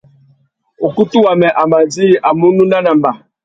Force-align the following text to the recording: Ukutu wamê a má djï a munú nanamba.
Ukutu 0.87 1.17
wamê 1.25 1.49
a 1.61 1.63
má 1.71 1.79
djï 1.91 2.07
a 2.27 2.29
munú 2.39 2.63
nanamba. 2.71 3.11